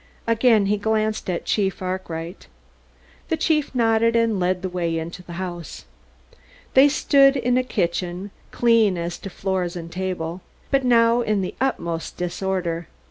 Again 0.25 0.65
he 0.65 0.77
glanced 0.77 1.29
at 1.29 1.45
Chief 1.45 1.79
Arkwright. 1.79 2.47
The 3.29 3.37
chief 3.37 3.75
nodded, 3.75 4.15
and 4.15 4.39
led 4.39 4.63
the 4.63 4.67
way 4.69 4.97
into 4.97 5.21
the 5.21 5.33
house. 5.33 5.85
They 6.73 6.89
stood 6.89 7.37
in 7.37 7.55
a 7.55 7.61
kitchen, 7.63 8.31
clean 8.49 8.97
as 8.97 9.19
to 9.19 9.29
floors 9.29 9.75
and 9.75 9.91
tables, 9.91 10.41
but 10.71 10.83
now 10.83 11.21
in 11.21 11.41
the 11.41 11.53
utmost 11.61 12.17
disorder. 12.17 12.87